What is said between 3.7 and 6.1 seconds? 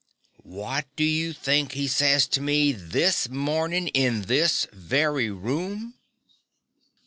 in this very room?